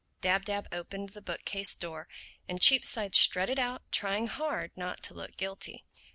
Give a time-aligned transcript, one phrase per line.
[0.19, 2.07] Dab Dab opened the bookcase door
[2.49, 5.85] and Cheapside strutted out trying hard not to look guilty.